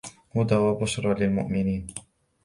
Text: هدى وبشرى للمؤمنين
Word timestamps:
هدى 0.35 0.55
وبشرى 0.55 1.13
للمؤمنين 1.13 1.87